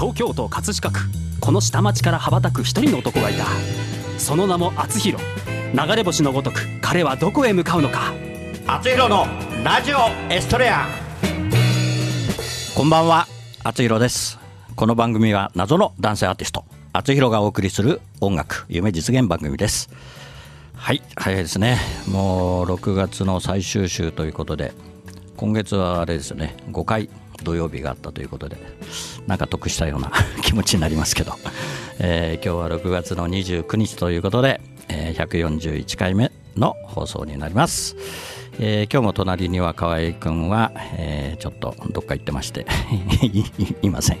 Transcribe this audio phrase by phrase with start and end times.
[0.00, 1.00] 東京都葛飾区。
[1.42, 3.44] この下町から羽ばたく一人の男がいた。
[4.18, 5.22] その名も厚弘。
[5.74, 8.14] 流れ星のごとく彼はどこへ向かうのか。
[8.66, 9.26] 厚弘の
[9.62, 9.98] ラジオ
[10.32, 10.86] エストレア。
[12.74, 13.26] こんばんは。
[13.62, 14.38] 厚弘です。
[14.74, 16.64] この番組は謎の男性アーティスト。
[16.94, 19.90] 厚弘がお送りする音楽夢実現番組です。
[20.76, 21.76] はい早いですね。
[22.08, 24.72] もう6月の最終週ということで
[25.36, 26.56] 今月はあれですよね。
[26.70, 27.10] 5回
[27.44, 28.56] 土曜日があったということで
[29.26, 31.34] なんか得したような 気持ちになりますけど、
[31.98, 37.96] えー、今日は6月の29日ということで、えー、141回目の放送になります、
[38.58, 42.66] えー、今日も隣には河合君は、えー、ちょっとどっか行ってまして
[43.82, 44.18] いません、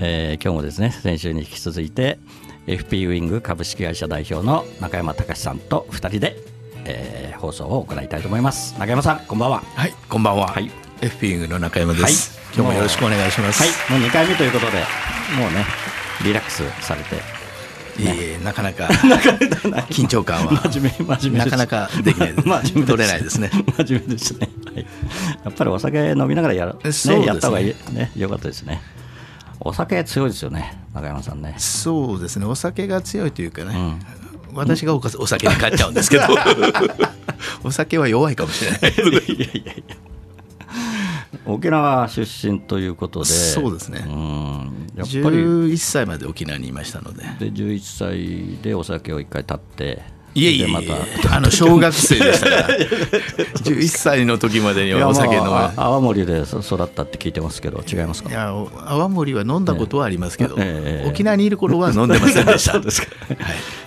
[0.00, 2.18] えー、今日もですね先週に引き続いて
[2.66, 6.36] FP ウイング株式会社代表の中山隆さんと2人で、
[6.84, 8.74] えー、放送を行いたいと思います。
[8.78, 9.62] 中山さんこんばんは。
[9.74, 13.62] はいこんばんは、はい、FP ウイングの中山です、はい今日もよろしくお願いします。
[13.62, 14.72] はいもう2回目ということで
[15.38, 15.64] もうね
[16.22, 17.16] リラックスされて
[17.98, 18.88] いえなかなか
[19.88, 23.50] 緊張感は真面目真面目なかなかできない 真面目取れないですね。
[23.78, 24.86] 真面目ですね、はい、
[25.44, 28.82] やっぱりお酒飲みながらやる、ね、ね、やった方がいいねよかったですね。
[29.60, 31.54] お酒強いですよね中山さんね。
[31.56, 32.44] そうですね。
[32.44, 34.00] お酒が強いというかね、うん。
[34.54, 36.24] 私がお酒に買っちゃうんですけど。
[37.64, 40.11] お酒は弱いかもしれないいやいやいや
[41.46, 43.26] 沖縄出身ということで。
[43.26, 44.04] そうですね。
[44.06, 44.88] うん。
[44.96, 45.36] やっぱり。
[45.36, 47.24] 11歳まで沖縄にいましたので。
[47.38, 50.02] で11歳でお酒を一回立って。
[50.34, 51.36] いえいえまた。
[51.36, 52.68] あの小学生でしたから。
[53.64, 55.50] 11歳の時までにはお酒飲む。
[55.76, 58.30] 泡盛で育ったって聞いてますけど違いますか？
[58.30, 58.48] いや
[58.86, 62.78] 泡盛は飲んだことはありますけど、えー、沖縄にいる頃は飲んでませんでした。
[62.80, 62.84] はい、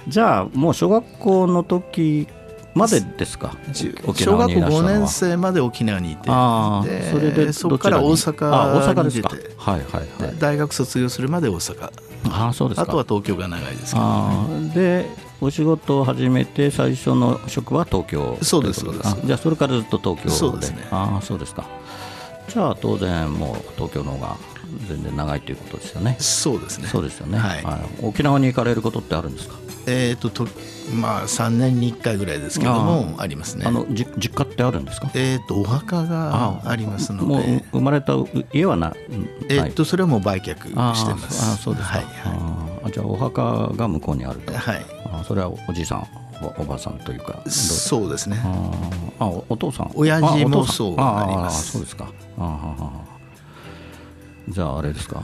[0.08, 2.28] じゃあもう小学校の時
[2.76, 3.56] までですか？
[3.74, 6.30] 小学校5年生まで沖縄にいて。
[6.30, 9.56] それでそこから大阪に出て。
[9.58, 11.90] はいはいはい、大学卒業するまで大阪。
[12.30, 15.06] あそうですあとは東京が長いですけど、で
[15.42, 19.16] お仕事を始めて最初の職は東京そうですそうです。
[19.24, 20.30] じゃあそれからずっと東京で。
[20.32, 20.88] そうですね。
[20.92, 21.66] ああそうですか。
[22.50, 24.38] じゃあ当然もう東京の方が
[24.88, 26.18] 全然長いということですよね。
[26.20, 26.88] そうですね。
[26.88, 27.64] そうですよね、はい、
[28.02, 29.56] 沖縄に行かれることってあるんですか？
[29.88, 30.48] えっ、ー、とと
[30.94, 33.66] まあ3年に1回ぐらいですけどもありますね。
[33.66, 35.10] あのじ実家ってあるんですか？
[35.16, 37.26] えっ、ー、とお墓がありますので。
[37.26, 38.14] もう生まれた
[38.54, 38.94] 家はな
[39.50, 40.56] えっ、ー、とそれはもう売却
[40.96, 41.54] してます。
[41.54, 42.10] あそうですか、はいは
[42.86, 44.54] い、あじゃあお墓が向こうにあると。
[44.54, 44.86] はい。
[45.12, 46.08] あそれはおじいさん
[46.58, 48.38] おばさんというかそうですね。
[49.20, 49.92] あお父さん。
[49.96, 51.72] 親父もそうあります。
[51.74, 52.12] そうですか。
[52.38, 52.92] あ。
[54.50, 55.24] じゃああれですか？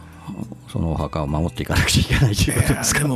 [0.72, 3.08] そのお墓を守っていかなくちゃいけないということですか？
[3.08, 3.16] ま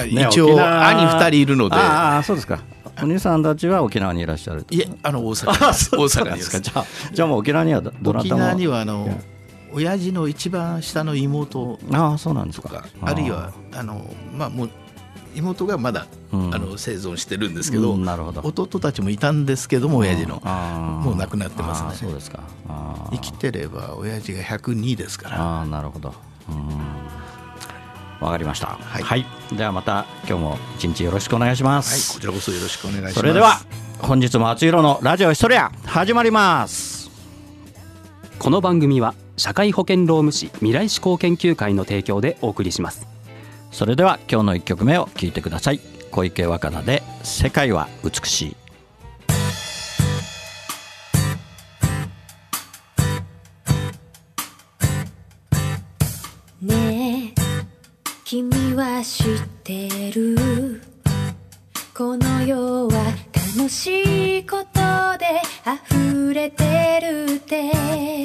[0.00, 1.76] あ、 一応兄二人いるので。
[1.76, 2.60] ああそうですか。
[3.02, 4.66] お兄さんたちは沖縄にいらっしゃる。
[4.70, 6.50] いえあの大阪大阪です。
[6.50, 6.60] か。
[6.60, 8.18] じゃあじゃあもう沖縄にはどなたも。
[8.20, 9.20] 沖縄にはあの。
[9.72, 11.78] 親父の一番下の妹。
[11.92, 12.84] ああそうなんですか。
[13.02, 14.04] あるいはあの、
[14.36, 14.70] まあ、もう
[15.36, 18.40] 妹がまだ、うん、あの生存してるんですけどうん、なるほど。
[18.42, 20.40] 弟たちもいたんですけども親父の。
[21.04, 21.90] もう亡くなってますね。
[21.94, 22.40] そうですか。
[23.12, 25.40] 生きてれば親父が102ですから。
[25.40, 26.12] ああなるほど
[28.20, 33.14] わかりました、はい、はい、ではまた今日も一日よろしくお願いします、はい、こちらこそよろしくお願いします。
[33.14, 33.60] それでは
[33.98, 37.10] 本日も厚弘のラジオヒストリア始まります。
[38.38, 43.06] この番組は社会保険労務士未来志向研究会の提供でお送りします。
[43.70, 45.80] それでは今日の一曲目を聞いてください。
[46.10, 48.56] 小池若菜で世界は美しい
[56.62, 57.32] ね。
[57.36, 57.40] え
[58.24, 59.26] 君は知っ
[59.64, 60.82] てる。
[61.94, 63.14] この世は
[63.56, 68.19] 楽しいことで溢れてるって。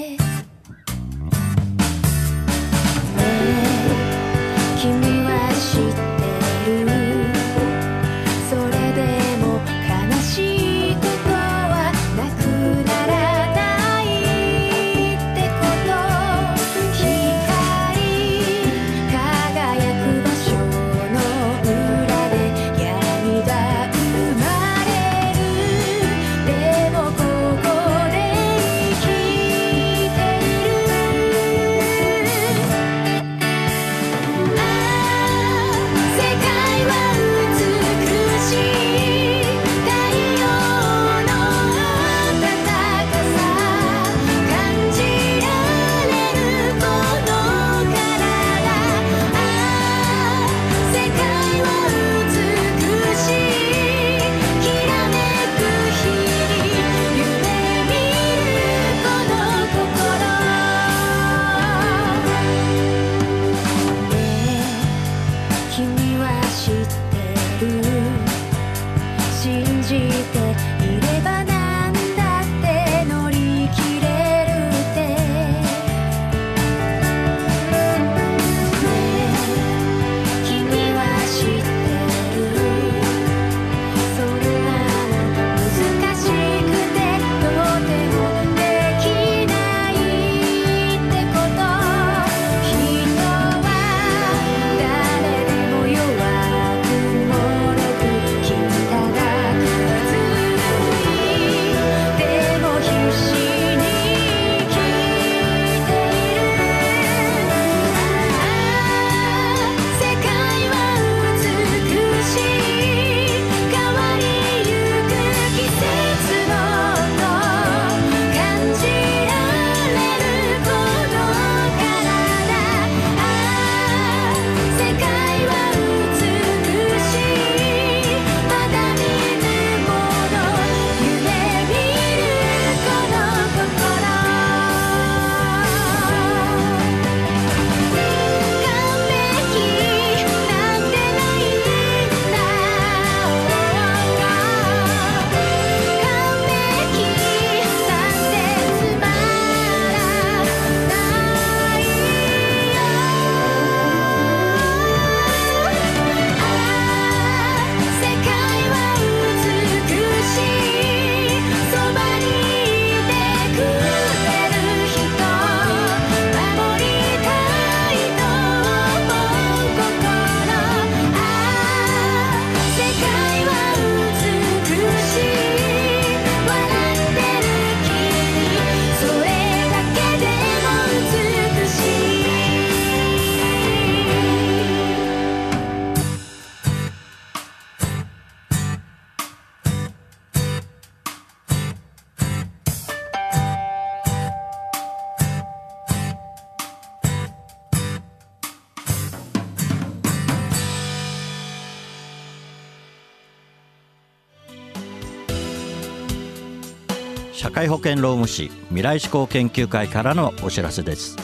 [207.66, 211.18] 会保険労務士未来志向研究会からのお知らせです。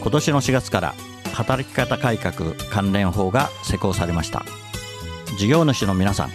[0.00, 0.94] 今年の4月から
[1.34, 4.44] 働き方改革関連法が施行されました。
[5.36, 6.30] 事業主の皆さん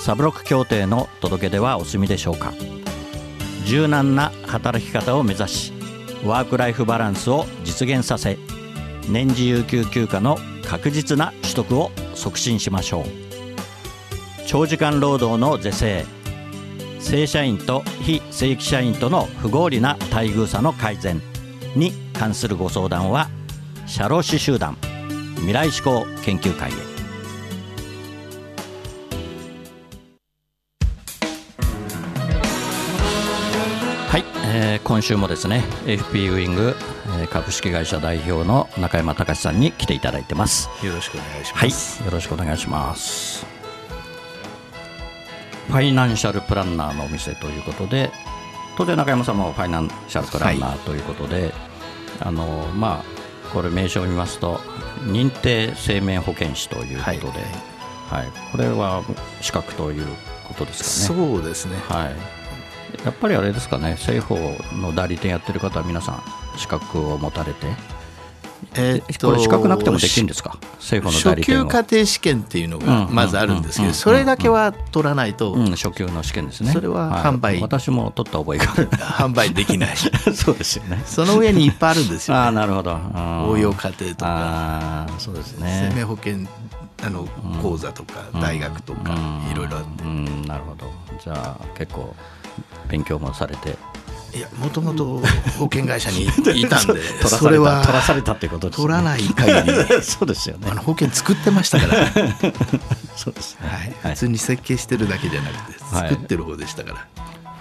[0.00, 2.52] サブロック協定の届け出はお済みでしょうか。
[3.64, 5.72] 柔軟な働き方を目指し
[6.24, 8.38] ワークライフバランスを実現させ
[9.08, 13.04] 年次有給休暇の確実な取得を促進しましょう。
[14.46, 16.04] 長時間労働の是正
[17.02, 21.20] 正社員と非正規社員との不合理な待遇差の改善
[21.74, 23.28] に関するご相談は
[23.86, 24.78] 社労士集団
[25.36, 26.74] 未来志向研究会へ。
[34.08, 36.76] はい、えー、今週もですね FP ウイング
[37.30, 40.68] 株式会社代表の中山隆さんに来ていただいてます。
[40.86, 43.61] よろしくお願いします、はい、よろしくお願いします
[45.72, 48.10] ファイナンシャルプランナーのお店ということで
[48.76, 51.52] 当然中山さんもファイナンシャルプランナーということで、はい、
[52.20, 53.04] あのまあ
[53.54, 54.56] これ名称を見ますと
[55.06, 57.44] 認定生命保険士ということで、
[58.08, 59.02] はい、はい、これは
[59.40, 60.06] 資格という
[60.46, 61.20] ことですかね。
[61.20, 61.76] そうですね。
[61.88, 62.42] はい。
[63.04, 66.22] やっぱりあれですかね、政府の代理店やってる方は皆さん、
[66.58, 67.66] 資格を持たれて、
[68.74, 78.72] えー、これ、資格なくてもできるんですか、政府の代理店初級家庭試験っていうのがまずあるんですけど、それだけは取らないと、うん、初級の試験ですね、それは販売、はい、私も取った覚えが。
[78.72, 79.96] ある販売できない、
[80.34, 82.98] そうですよね、その上にいっぱいあるんですよ、ね、 あなるほど、
[83.48, 86.36] 応用家庭とか、そうですね、生命保険
[87.04, 87.26] あの
[87.60, 89.12] 講座とか、大学とか、
[89.52, 90.90] いろいろあって、なるほど、
[91.22, 92.14] じゃあ、結構。
[92.88, 93.76] 勉強もされて
[94.34, 95.20] いやもともと
[95.58, 96.24] 保険会社に
[96.58, 99.72] いたんでそれは取らされたってことです、ね、取らない限り。
[100.02, 100.68] そうですよね。
[100.70, 102.06] あの保険作ってましたから。
[103.16, 107.04] そうですね、はい、普通に設計してるだけじゃなくて作ってる方でしたから、はい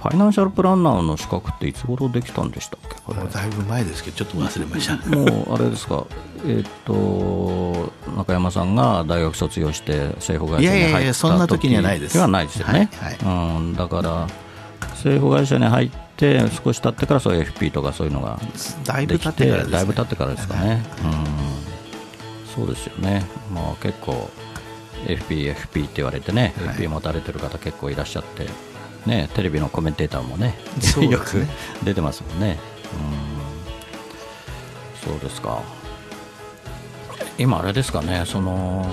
[0.01, 2.95] ファイナンシャルプランナーの資格っていつ頃できたんでしたっけ？
[3.05, 3.19] これ。
[3.31, 4.95] だいぶ前ですけどちょっと忘れました。
[5.15, 6.05] もうあれですか？
[6.43, 12.17] えっ、と中山さんが大学卒業して政府会社に入った時いやいやそんな時にはないです。
[12.17, 13.17] はないですよね、はい。
[13.23, 14.27] はい、うん、だから
[14.89, 15.97] 政府会社に入って
[16.63, 18.39] 少し経ってからそういう FP とかそういうのが
[18.85, 24.29] だいぶ経ってから、ね、だいぶ経ってからですかね、うん、そうですよね、まあ、結構
[25.07, 28.47] FP、FP って言われてね、はい、FP 持たれてる方結構いらっしゃって、
[29.05, 30.57] ね、テレビのコメンテーターもね、
[30.97, 31.07] ね。
[31.07, 31.45] よく
[31.83, 32.59] 出てますもんね。
[35.05, 35.61] うん、そうですか。
[37.37, 38.85] 今、あれですかね、その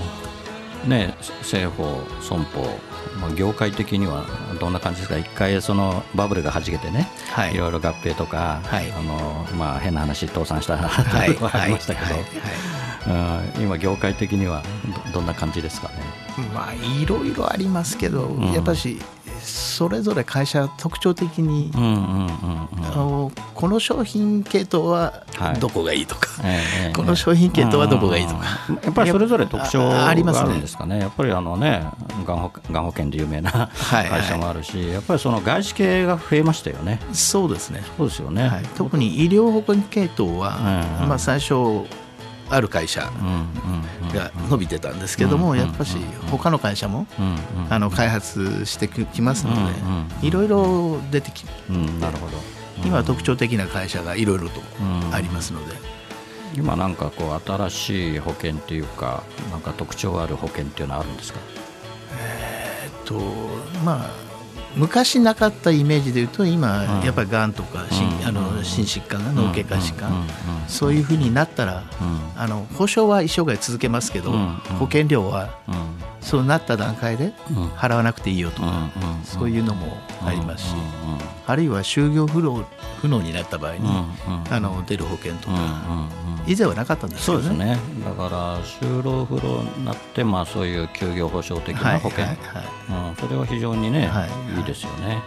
[0.87, 2.79] ね、政法、損保、
[3.19, 4.25] まあ、業界的には
[4.59, 12.15] どんな感じですか、一回そのバブルがはじけてね、はい、いろいろ合併とか、はい、あのまあ、変な話、倒産したはい、 ありましたけど、
[13.13, 14.63] はい、今、業界的には
[15.13, 15.95] どんな感じですかね？
[16.53, 19.01] まあ、いろいろありますけど、うん、やっぱし
[19.41, 25.25] それぞれ会社特徴的に、この商品系統は
[25.59, 28.45] どこがいいとか、はい、この商品系統はどこがいいとか、
[28.83, 31.85] やっぱりそれぞれ特徴があるんですかね、ねやっぱりあのね、
[32.25, 36.99] がん保がん保険で有名な会社もあるし、はいはい、やっぱりその外資系が増えましたよね。
[37.13, 37.83] そうですね。
[37.97, 40.57] そうですよね、はい、特に医療保険系統は、
[41.07, 41.53] まあ、最初
[42.49, 43.01] ある会社
[44.13, 45.97] が伸びてたんですけどもやっぱし
[46.31, 47.07] 他の会社も
[47.69, 49.53] あの開発してきますの
[50.21, 51.51] でいろいろ出てきて
[51.99, 52.37] なるほど。
[52.83, 54.61] 今特徴的な会社がいろいろと
[55.11, 55.75] ありますので。
[56.55, 61.39] 今なんかこう新しい保険っていうかなんか特徴ある保険っていうのはあるんですか？
[62.19, 63.13] えっと
[63.85, 64.09] まあ
[64.75, 70.27] 昔なかったイメージでいうと今、やっぱりがんとか心,、あの心疾患が脳血管疾患、
[70.67, 71.83] そういうふうになったら、
[72.35, 74.31] あの保証は一生涯続けますけど、
[74.79, 75.49] 保険料は、
[76.21, 77.33] そうなった段階で
[77.77, 78.89] 払わなくていいよとか、
[79.23, 80.75] そういうのもありますし、
[81.47, 82.65] あるいは就業不能
[83.01, 83.89] 不能になった場合に、
[84.49, 86.09] あの出る保険とか、
[86.45, 87.43] 以前はなかったんですよね。
[87.43, 87.77] そうですね。
[88.03, 92.25] だから就労不労になって、まあ、そういう休業保障的な保険、
[93.19, 94.25] それは非常にね、は
[94.59, 95.05] い、いいですよね。
[95.05, 95.21] うん、やっ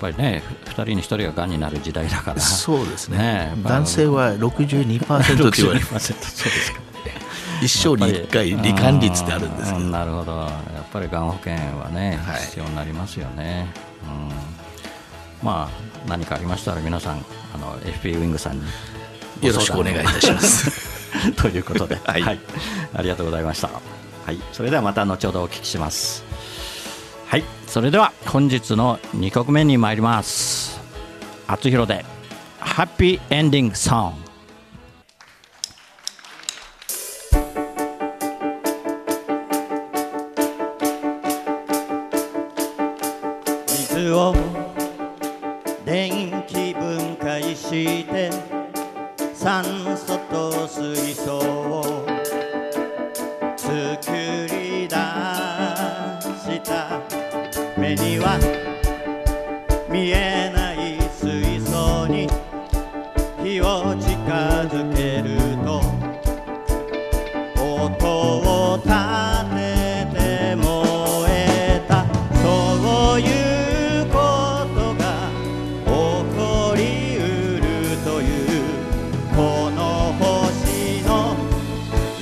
[0.00, 6.80] ぱりね、2人に1人ががんになる時代だから、そうですね、ね男性は62%って言われます、そうですか。
[7.62, 10.48] 一生に1回、罹患率ってあるんですけど、なるほど、や
[10.82, 13.68] っぱりがん保険はね、必要になりますよね。
[15.42, 17.24] うん、まあ、何かありましたら、皆さん、
[17.54, 18.64] あの FP ウィングさんに。
[19.42, 21.00] よろしくお願いいたします。
[21.36, 22.40] ということで、はい、はい、
[22.94, 23.68] ありがとうございました。
[24.26, 26.29] はい、それではまた後ほどお聞きします。
[27.30, 30.80] はい、それでは本日の2曲目に参ります。
[31.46, 32.04] 厚弘で
[32.58, 34.29] ハッピーエンディングソング。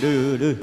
[0.01, 0.57] ルール。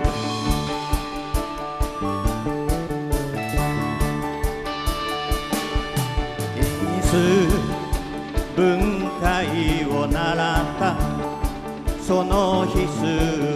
[8.56, 10.96] 分解を習った。
[12.02, 13.55] その日数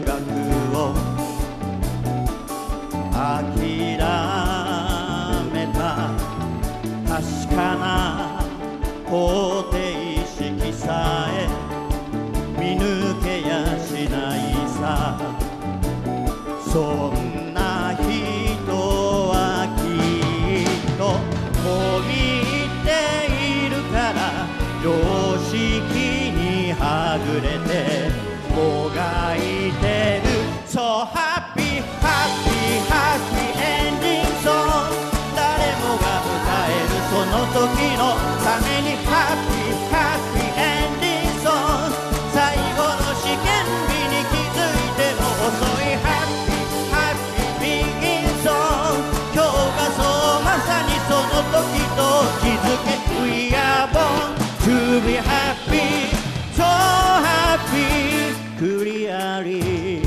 [55.21, 56.09] happy
[56.53, 60.01] so happy clearly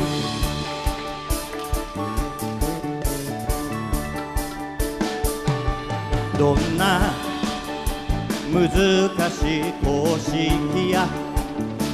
[6.38, 7.12] どんな
[8.52, 11.06] 難しい公式や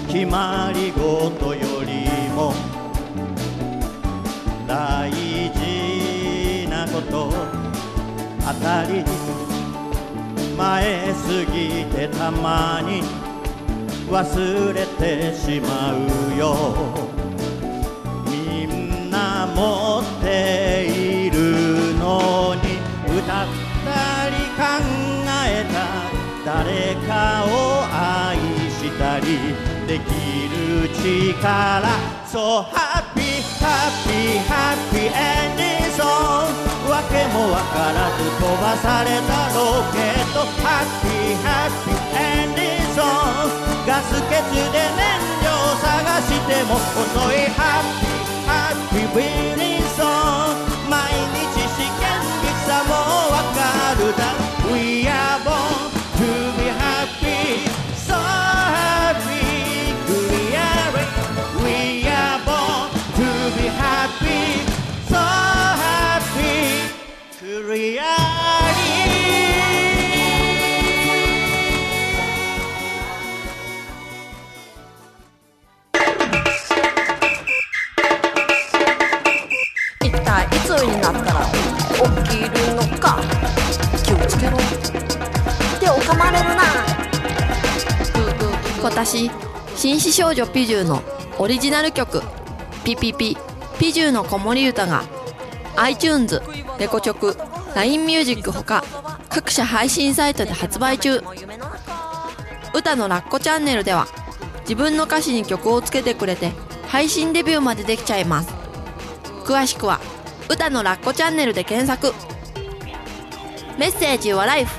[0.08, 2.54] 決まり事よりも
[4.66, 7.30] 大事なこと
[8.40, 9.17] 当たり
[10.58, 13.04] 前すぎてたまに
[14.10, 16.74] 忘れてしまうよ。
[18.26, 23.46] みんな持っているのに歌っ
[23.84, 24.60] たり考
[25.46, 25.76] えた
[26.44, 28.36] 誰かを愛
[28.68, 29.54] したり
[29.86, 30.10] でき
[30.50, 31.38] る力。
[32.26, 36.67] So happy happy happy ending song
[40.62, 45.06] ハッピーハッピーエンディソンガス欠で燃
[45.44, 45.46] 料
[45.78, 45.86] 探
[46.22, 47.46] しても遅い。
[47.54, 49.22] ハッピーハッピーウィ
[49.56, 49.77] リー
[89.08, 89.30] 今年
[89.74, 91.02] 紳士少女ピジューの
[91.38, 92.22] オリジナル曲
[92.84, 93.38] 「ピピピ
[93.78, 95.02] ピジューの子守歌が
[95.76, 96.42] iTunes、
[96.78, 97.38] レコチョク、
[97.74, 98.84] LINE ミュージックほか
[99.30, 101.22] 各社配信サイトで発売中。
[102.74, 104.08] 歌のラッコチャンネルでは
[104.60, 106.52] 自分の歌詞に曲をつけてくれて
[106.86, 108.50] 配信デビューまでできちゃいます。
[109.46, 110.00] 詳しくは
[110.50, 112.14] 歌のラッコチャンネルで検索。
[113.78, 114.76] メッセージはライフ。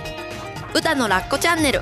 [0.75, 1.81] 歌のラッコチャンネル。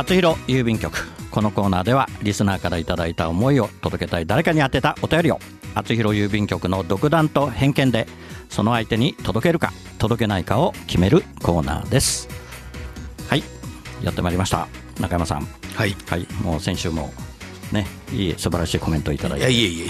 [0.00, 0.96] 厚弘郵便局。
[1.30, 5.38] このコーナーではリスナーからいただいた思いを届けたい誰かに宛てたお便りを
[5.74, 8.08] 厚弘郵便局の独断と偏見で
[8.48, 12.28] その相手に届けるか届けないかを決めるコーナーです。
[13.28, 13.42] はい
[14.02, 14.68] やってまいりました。
[14.98, 15.46] 中山さん。
[15.74, 17.12] はい、はい、もう先週も
[17.70, 19.52] ねいい素晴らしいコメントをいただいて。
[19.52, 19.88] いやいえいえい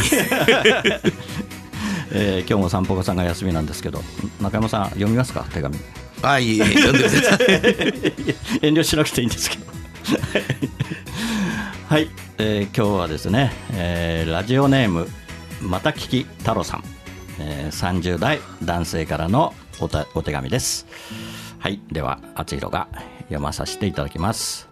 [2.11, 2.41] え。
[2.43, 4.03] ー、今日も散歩家さんが休みなんですけど
[4.41, 5.47] 中山さん読みますか？
[5.55, 5.79] 手紙。
[6.23, 7.39] あいい読んでください。
[8.67, 9.80] 遠慮しなくていいんですけど
[11.89, 12.09] はい、
[12.39, 15.07] えー、今日はですね、えー、ラジオネーム
[15.61, 16.85] また聞き太郎さん、
[17.39, 20.87] えー、30代男性からのおたお手紙です。
[21.59, 21.81] はい。
[21.93, 22.89] では厚弘が
[23.25, 24.69] 読まさせていただきます。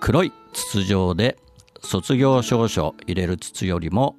[0.00, 1.38] 黒い筒状で
[1.82, 4.16] 卒業証書入れる筒よりも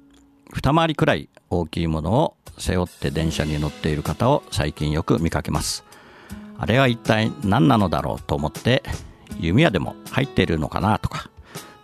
[0.52, 5.84] 二回りくらい大きいものを背負って電車に乗っている方を最近よく見かけます。
[6.58, 8.82] あれは一体何なのだろうと思って
[9.38, 11.30] 弓矢でも入ってるのかなとか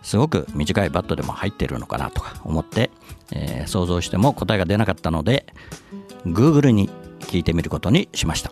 [0.01, 2.91] すごく短いバットでも入ってるのかなとか思って、
[3.31, 5.45] えー、想像しても答えが出なかったので
[6.25, 6.89] Google に
[7.21, 8.51] 聞いてみることにしました。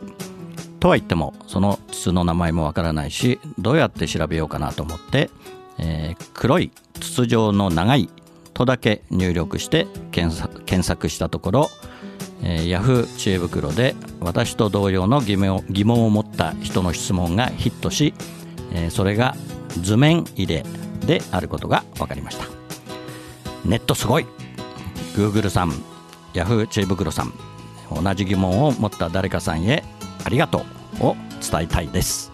[0.80, 5.30] とは言ってもその筒の名前もわからないしどうやって調べようかなと思って、
[5.78, 8.10] えー、黒い筒状の長い
[8.56, 11.70] とだけ入力して検索検索したところ、
[12.44, 18.14] えー、Yahoo 知恵袋で私と同様の疑問を持った人の質問がヒットし、
[18.74, 19.36] え、それが
[19.82, 20.64] 図面入れ
[21.06, 22.46] であることが分かりました。
[23.66, 24.26] ネットすごい。
[25.16, 25.72] Google さん
[26.34, 27.34] Yahoo 知恵袋さん
[27.92, 29.84] 同じ疑問を持った誰かさんへ
[30.24, 30.64] ありがと
[31.02, 32.32] うを伝えたいです。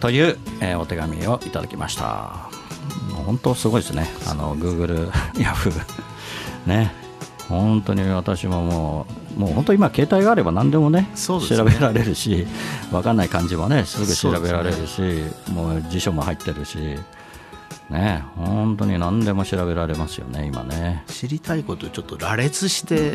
[0.00, 0.36] という、
[0.78, 2.50] お手紙をいただきました。
[3.24, 4.08] 本当すごいですね。
[4.26, 5.72] あの Google Yahoo
[6.66, 6.92] ね。
[7.48, 12.46] 本当に私ももうもう本当今携帯があれば何でもね、ね、調べられるし
[12.90, 16.78] 分かんない漢字もねすぐ調べられるし、ね、もう辞書も入ってるし
[17.90, 21.04] ね本当に何でも調べられますよね今ね。
[21.08, 23.12] 知りたいことをちょっと羅列して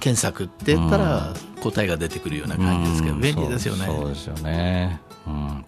[0.00, 1.32] 検索って言ったら
[1.62, 3.86] 答えが出てくるような感じですけど、便利ですよね。
[3.86, 5.64] そうですよね、うん、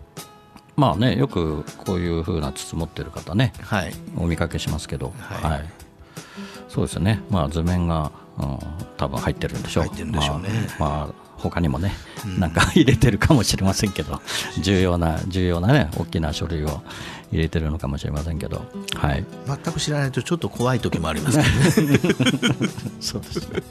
[0.77, 5.65] まあねよくこういうふうな筒持ってる方ね、はい、お見かけしますけど、はい、はい、
[6.69, 7.23] そうですね。
[7.31, 8.59] まあ図面が、うん、
[8.97, 9.85] 多分入ってるんでしょう。
[9.85, 10.49] 入ってるんでしょうね、
[10.79, 11.93] まあ、まあ他にもね、
[12.39, 14.21] なんか 入れてるかもしれませんけど、
[14.61, 16.83] 重要な重要なね大きな書類を
[17.31, 21.99] 入れてるのかもしれませんけど、はい、全く知らないとちょっと怖い時もありますけどね。
[23.01, 23.63] そうですね。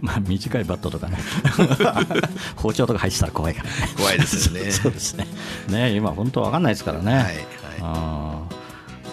[0.00, 1.18] まあ短いバットとかね。
[2.56, 4.70] 包丁とか入ってたら怖いから、怖いですよね。
[4.72, 5.26] そうですね。
[5.68, 7.30] ね今本当わかんないですからね、はいは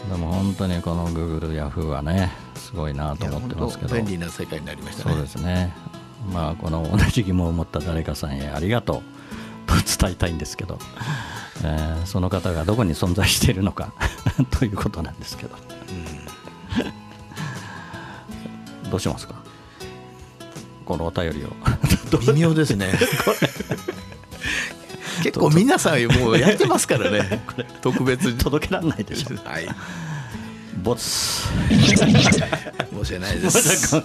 [0.08, 2.47] い、でも本当にこのグーグルヤフーはねす
[2.78, 3.96] ごいなと思ってますけど。
[3.96, 5.14] 便利な世界になりましたね。
[5.14, 5.74] そうですね。
[6.32, 9.18] まあ、この同じ疑問を持った誰かさんへありがとう。
[9.68, 10.80] と伝えたいんですけど、
[11.64, 13.92] えー、その方がどこに存在しているのか。
[14.58, 15.56] ということなんですけど、
[18.84, 19.36] うん、どうしますか？
[20.86, 21.50] このお便りを。
[22.34, 22.94] 微妙ですね。
[25.24, 27.44] 結構皆さんもうやってますからね。
[27.82, 28.38] 特別に。
[28.38, 29.36] 届けられないでしょ。
[29.50, 29.68] はい
[30.84, 31.48] ボツ。
[31.70, 31.94] 申し
[33.14, 33.96] 訳ないです。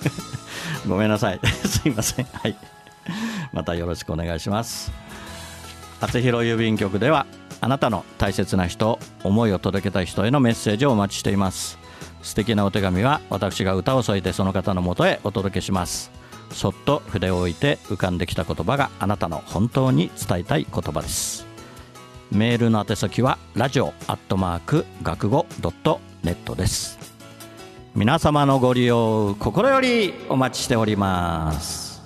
[0.86, 1.08] ごめん。
[1.08, 1.40] なさい。
[1.66, 2.26] すいません。
[2.32, 2.56] はい。
[3.52, 4.92] またよろしくお願いします。
[6.00, 7.26] 厚弘郵便局では
[7.60, 11.78] あなたの大切な人思いを届けたい人へのメッセージをお待ちしています。
[12.22, 16.22] 素敵なお手紙は私が歌を添えてその方のもとへお届けします。
[16.52, 21.51] そっと筆を置いて浮かんできた言葉があなたの本当に伝えたい言葉です
[22.34, 26.98] メールの宛先はラジオアットマーク学語ドットネットです。
[27.94, 32.00] 皆様のご利用心よりお待ちしております。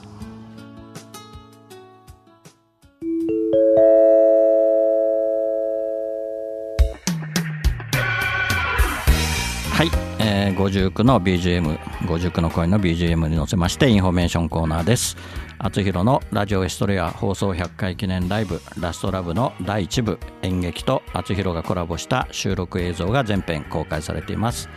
[9.70, 15.16] はい、えー、59の BGM59 の声の BGM に乗せましてインフォメーションコーナーです。
[15.59, 24.68] 厚弘のラジオエストレア放送100回記念ライブラストラブの第1部演劇と厚弘がコラボした収録映像が全編公開されています。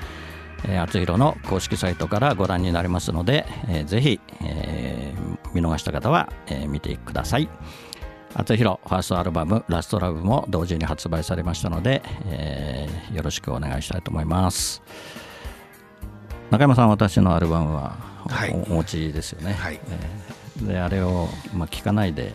[0.66, 7.48] えー、厚弘の公式サイトからご覧になれますので、えー、ぜひ、えー、見逃した方は、えー、見てください。
[8.36, 14.82] 厚弘ファーストアルバム「ラストラブも同時に発売されましたので、えー、よろしくお願いしたいと思います。
[16.52, 17.98] 中山さん私のアルバムは
[18.68, 22.34] お,、お持ちですよね、はい、えー、であれを、まあ、聞かないで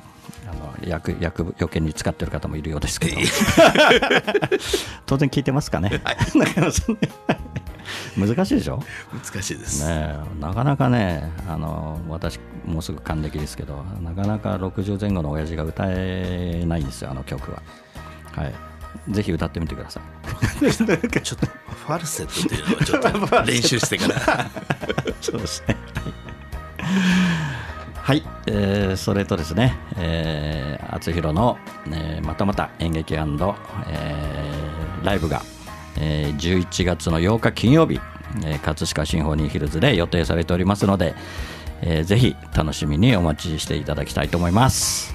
[0.49, 3.17] あの役役余計に使ってる方もいるようですけど。
[5.07, 6.99] 当然聞いてますかね、はい、 中山さん。
[8.17, 8.83] 難しいでしょ？
[9.13, 9.87] 難しいです。
[9.87, 17.63] ねなかなかねあの私もうすぐ還暦ですけどなかなか60前後の親父が歌えないんですよあの曲は。
[18.33, 18.55] はい
[19.09, 20.73] ぜひ歌ってみてください。
[20.73, 24.51] ちょっとファルセットっていうのをちょっと練習してから。
[25.21, 25.77] そうですね。
[27.95, 33.47] はい、えー、それとですね、えー、厚弘の、えー、またまた演劇、えー、
[35.05, 35.43] ライブが
[35.97, 38.01] えー、11月の8日金曜日、
[38.45, 41.15] えー、葛飾シンフォニーヒルズで予定されておりますので、
[41.83, 45.15] えー、ぜひ楽しみにお待ちしていただきたいと思います。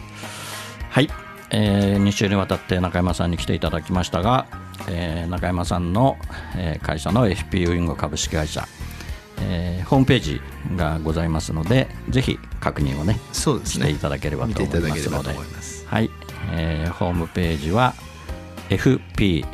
[0.89, 1.10] はい、
[1.51, 4.47] えー、2週にわたって中山さんに来ていただきましたが、
[4.89, 6.17] えー、中山さんの、
[6.55, 8.67] えー、会社の FP ウィング株式会社
[9.41, 10.41] えー、ホームページ
[10.75, 13.85] がございますのでぜひ確認をねそうですね。
[13.85, 15.29] していただければと思いますので
[15.85, 16.09] はい、
[16.51, 17.95] えー、ホームページは
[18.69, 19.45] fpwing.co.jp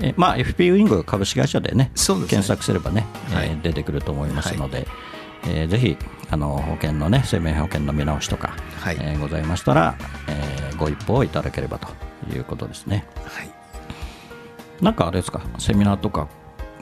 [0.00, 4.86] えまあ FP ウィング株式会社でね、ね、検索すればね、はい、えー、出てくると思いますので、はい、
[5.46, 5.96] えー、ぜひ
[6.32, 9.96] あの保険のね生命保険の見直しとか、はい、えー、ございましたら、
[10.28, 11.88] えー、ご一報いただければと
[12.34, 13.04] いうことですね。
[13.26, 13.50] はい。
[14.80, 15.42] なんかあれですか？
[15.58, 16.28] セミナーとか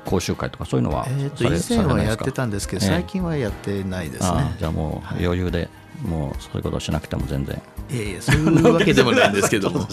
[0.05, 4.55] 講習会とかそういうのはえー、と以前はやってたんですけど、最近はやってないですね。
[4.57, 5.69] じゃあもう余裕で、
[6.03, 7.61] もうそういうことしなくても全然。
[7.91, 9.69] いやいやそういうわけでもないんですけど。
[9.75, 9.85] も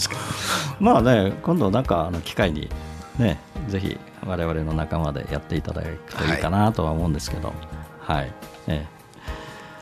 [0.78, 2.70] まあね今度なんかあの機会に
[3.18, 7.52] ねぜひ我々の仲間でやっていただくといいかなとは思うんですけど。
[8.00, 8.32] はい、
[8.68, 8.86] ね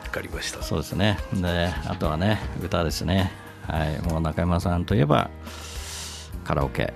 [0.07, 0.63] わかりました。
[0.63, 1.17] そうですね。
[1.33, 3.31] であとはね歌ですね。
[3.67, 3.99] はい。
[4.01, 5.29] もう中山さんといえば
[6.45, 6.93] カラオケ。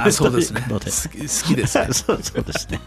[0.00, 0.64] あそうですね。
[0.70, 2.80] 好き好きです、ね、 そうそうですね。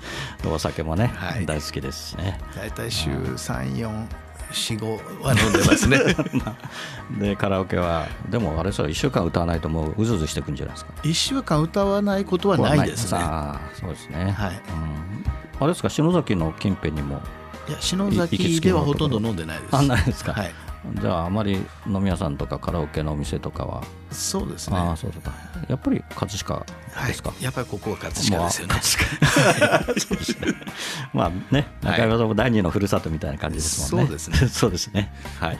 [0.45, 2.39] お酒もね、はい、大好きですしね。
[2.55, 4.07] 大体週三四
[4.53, 5.99] 四五は飲んでますね。
[7.19, 13.19] でカラオケはでもあれさ1週間歌わないともううずうずしてくんじゃないですか？1週間歌わないことはないですね。
[13.21, 14.31] あそうですね。
[14.31, 15.25] はい、うん、
[15.60, 17.21] あれですか篠崎の近辺にも
[17.67, 19.76] いや篠崎ではほとんど飲んでないです。
[19.76, 20.34] あないですか。
[20.34, 20.54] はい。
[21.00, 23.84] じゃああまり飲み屋さんとかカラオケのお店とかは？
[24.12, 24.78] そうですね。
[24.78, 25.32] あそうだ
[25.69, 26.65] やっぱり葛飾
[27.08, 30.56] ですか、はい、やっぱりここは葛飾ですよね、
[31.13, 34.50] まあ、 ね中山さんも第二のふるさとみたいな感じですもんね、そうですね。
[34.50, 35.13] そうですね。
[35.39, 35.60] はい。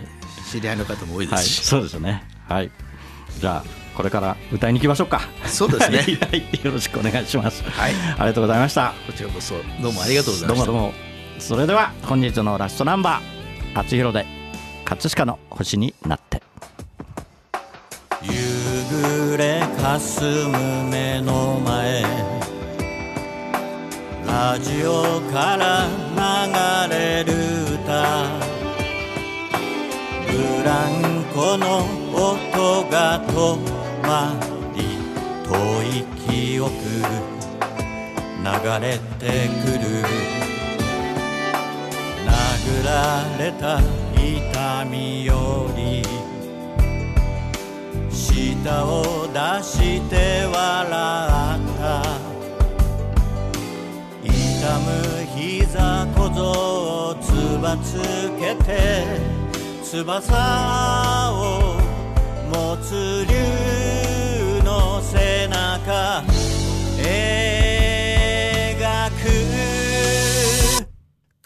[0.52, 2.24] 知り合いの方も多いですし、はい、そうですね。
[2.50, 2.72] はい。
[3.40, 3.64] じゃあ
[3.96, 5.22] これから歌いに行きましょうか。
[5.46, 6.00] そうですね。
[6.20, 7.64] はい、よろしくお願いします。
[7.64, 7.94] はい。
[7.94, 8.94] ありがとうございました。
[9.06, 10.66] こちらこそどうもありがとうございました。
[10.66, 11.11] どうもどうも
[11.41, 14.25] それでは本日のラストナンバー「厚弘で
[14.86, 16.41] 葛飾の星になって。
[18.21, 18.32] 夕
[18.89, 22.04] 暮れかすむ目の前
[24.25, 25.88] ラジオから
[26.88, 27.34] 流れる
[27.73, 28.27] 歌。
[30.27, 31.80] ブランコの
[32.13, 33.58] 音が止
[34.08, 34.36] ま
[34.75, 34.80] り
[35.43, 35.51] 遠
[35.84, 36.71] い記憶
[38.39, 40.51] 流れてくる。
[42.62, 43.80] 殴られた。
[44.15, 46.04] 痛みより
[48.12, 52.04] 舌を出して笑った。
[54.24, 54.30] 痛
[54.80, 54.89] む
[55.36, 56.41] 膝小僧
[57.10, 57.26] をつ
[57.60, 58.00] ばつ
[58.39, 58.69] けて
[59.84, 61.36] 翼を
[62.52, 66.31] 持つ竜の背中。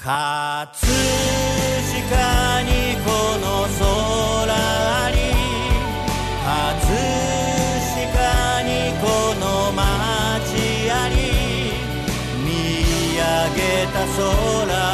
[0.06, 0.70] 勝
[2.12, 3.10] かにこ
[3.41, 5.18] の空あり
[6.46, 6.94] 葛
[8.13, 8.70] 飾に
[9.02, 9.04] こ
[9.41, 9.82] の街
[10.91, 11.15] あり
[12.46, 14.85] 見上げた空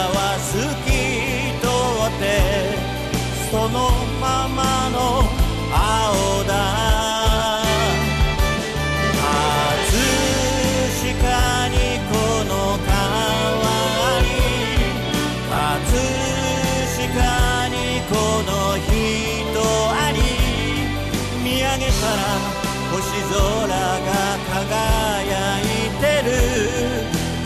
[22.02, 24.10] 星空が
[24.50, 25.64] 輝い
[26.00, 26.32] てる。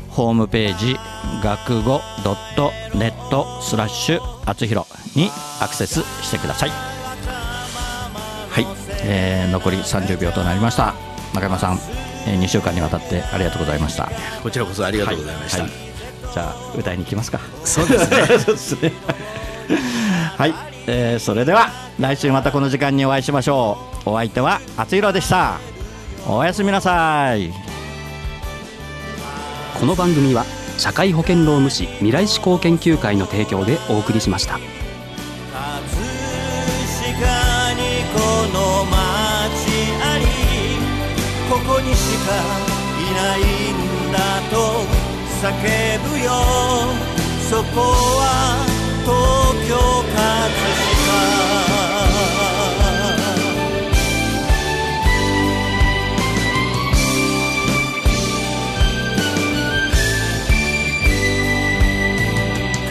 [0.09, 0.95] ホームページ
[1.43, 5.29] 学語 .net スラッシュあつひろに
[5.59, 6.69] アクセスしてください。
[6.69, 6.75] は
[8.61, 8.65] い、
[9.07, 10.95] えー、残り30秒となりました。
[11.33, 11.79] 中山さん、
[12.27, 14.09] えー、2週間にわたってありがとうございました。
[14.41, 15.71] こちらこそありがとうございました、はい。
[15.71, 17.39] はい、じゃあ歌いに行きますか。
[17.63, 17.99] そうで
[18.57, 18.91] すね。
[20.37, 20.53] はい、
[20.87, 24.09] えー、それでは来週またこの時間にお会いしましょう。
[24.09, 25.59] お相手はあつひろでした。
[26.27, 27.51] おやすみなさい。
[29.79, 30.45] この番組は
[30.77, 34.74] 社会保険労務士未来志向研究会の提供でお送りしました。
[41.67, 42.31] ここにしか
[42.99, 43.39] いない
[43.73, 44.17] んだ
[44.51, 44.55] と
[45.41, 45.43] 叫
[46.09, 46.29] ぶよ。
[47.49, 47.81] そこ
[48.19, 48.23] は
[49.03, 49.09] 東
[49.67, 49.73] 京
[50.13, 50.15] 葛
[50.65, 50.85] 飾。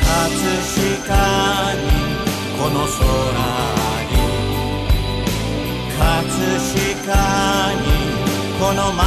[0.00, 0.06] 葛
[0.98, 1.14] 飾
[1.74, 1.82] に
[2.58, 2.98] この空
[4.10, 4.12] に。
[5.96, 6.02] 葛
[6.58, 7.14] 飾
[7.82, 7.93] に。
[8.64, 9.04] この街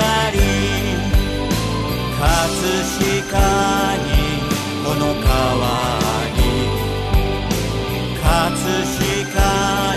[0.00, 0.38] あり
[2.18, 2.24] 葛
[3.10, 3.36] 飾
[3.98, 4.08] に
[4.82, 5.28] この川
[6.32, 6.40] に
[8.16, 8.24] 葛
[8.88, 9.44] 飾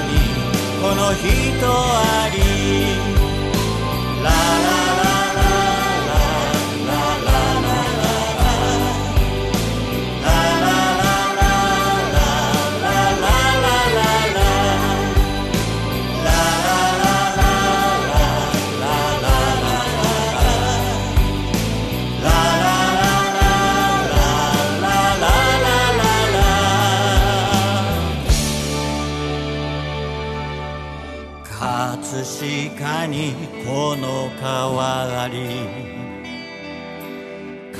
[0.07, 0.11] に
[0.81, 1.23] この人
[1.71, 2.41] あり。
[4.23, 4.80] か